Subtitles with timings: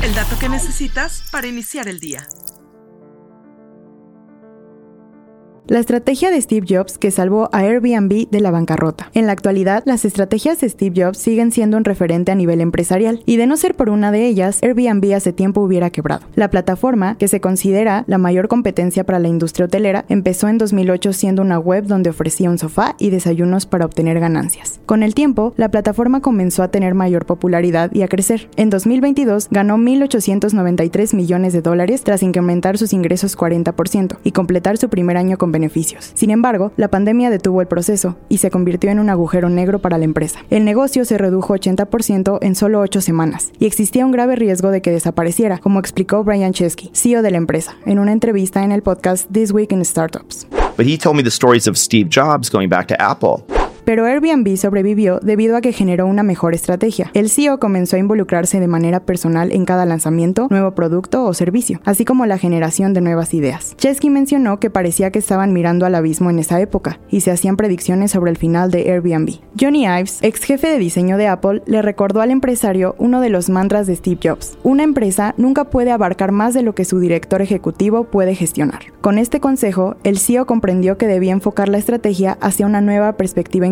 [0.00, 2.28] El dato que necesitas para iniciar el día.
[5.68, 9.10] La estrategia de Steve Jobs que salvó a Airbnb de la bancarrota.
[9.12, 13.20] En la actualidad, las estrategias de Steve Jobs siguen siendo un referente a nivel empresarial,
[13.26, 16.24] y de no ser por una de ellas, Airbnb hace tiempo hubiera quebrado.
[16.36, 21.12] La plataforma, que se considera la mayor competencia para la industria hotelera, empezó en 2008
[21.12, 24.80] siendo una web donde ofrecía un sofá y desayunos para obtener ganancias.
[24.86, 28.48] Con el tiempo, la plataforma comenzó a tener mayor popularidad y a crecer.
[28.56, 34.88] En 2022 ganó 1.893 millones de dólares tras incrementar sus ingresos 40% y completar su
[34.88, 36.12] primer año con beneficios.
[36.14, 39.98] Sin embargo, la pandemia detuvo el proceso y se convirtió en un agujero negro para
[39.98, 40.38] la empresa.
[40.50, 44.82] El negocio se redujo 80% en solo 8 semanas y existía un grave riesgo de
[44.82, 48.82] que desapareciera, como explicó Brian Chesky, CEO de la empresa, en una entrevista en el
[48.82, 50.46] podcast This Week in Startups.
[50.76, 53.57] But he told me the stories of Steve Jobs going back to Apple.
[53.88, 57.10] Pero Airbnb sobrevivió debido a que generó una mejor estrategia.
[57.14, 61.80] El CEO comenzó a involucrarse de manera personal en cada lanzamiento, nuevo producto o servicio,
[61.86, 63.74] así como la generación de nuevas ideas.
[63.78, 67.56] Chesky mencionó que parecía que estaban mirando al abismo en esa época y se hacían
[67.56, 69.40] predicciones sobre el final de Airbnb.
[69.58, 73.48] Johnny Ives, ex jefe de diseño de Apple, le recordó al empresario uno de los
[73.48, 74.58] mantras de Steve Jobs.
[74.64, 78.80] Una empresa nunca puede abarcar más de lo que su director ejecutivo puede gestionar.
[79.00, 83.66] Con este consejo, el CEO comprendió que debía enfocar la estrategia hacia una nueva perspectiva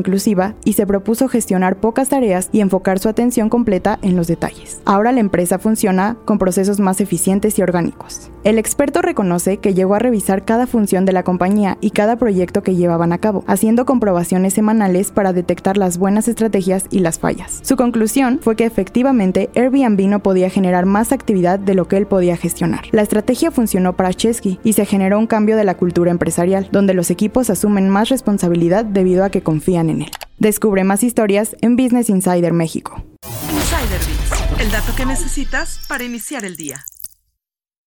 [0.65, 4.81] y se propuso gestionar pocas tareas y enfocar su atención completa en los detalles.
[4.85, 8.31] Ahora la empresa funciona con procesos más eficientes y orgánicos.
[8.45, 12.63] El experto reconoce que llegó a revisar cada función de la compañía y cada proyecto
[12.63, 17.59] que llevaban a cabo, haciendo comprobaciones semanales para detectar las buenas estrategias y las fallas.
[17.63, 22.07] Su conclusión fue que efectivamente Airbnb no podía generar más actividad de lo que él
[22.07, 22.85] podía gestionar.
[22.93, 26.95] La estrategia funcionó para Chesky y se generó un cambio de la cultura empresarial, donde
[26.95, 29.96] los equipos asumen más responsabilidad debido a que confían en
[30.39, 33.03] Descubre más historias en Business Insider México.
[33.51, 36.85] Insider Bits, el dato que necesitas para iniciar el día.